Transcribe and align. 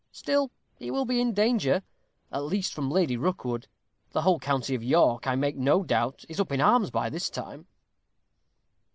Still 0.11 0.49
he 0.79 0.89
will 0.89 1.05
be 1.05 1.21
in 1.21 1.31
danger, 1.31 1.83
at 2.31 2.39
least 2.39 2.73
from 2.73 2.89
Lady 2.89 3.15
Rookwood. 3.17 3.67
The 4.13 4.23
whole 4.23 4.39
county 4.39 4.73
of 4.73 4.83
York, 4.83 5.27
I 5.27 5.35
make 5.35 5.57
no 5.57 5.83
doubt, 5.83 6.25
is 6.27 6.39
up 6.39 6.51
in 6.51 6.59
arms 6.59 6.89
by 6.89 7.11
this 7.11 7.29
time." 7.29 7.67